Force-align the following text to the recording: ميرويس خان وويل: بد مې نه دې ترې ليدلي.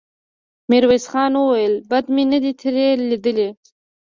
ميرويس 0.69 1.05
خان 1.11 1.33
وويل: 1.39 1.73
بد 1.89 2.05
مې 2.13 2.23
نه 2.31 2.37
دې 2.43 2.51
ترې 2.59 2.87
ليدلي. 3.09 3.49